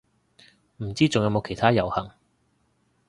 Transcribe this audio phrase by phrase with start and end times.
[0.77, 2.09] 唔知仲有冇其他遊行